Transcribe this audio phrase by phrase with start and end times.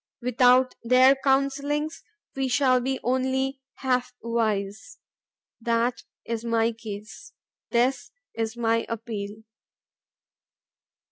[0.23, 2.01] Without their counselings
[2.35, 4.97] we shall be only half wise.
[5.61, 7.33] That is my case.
[7.69, 9.43] This is my appeal.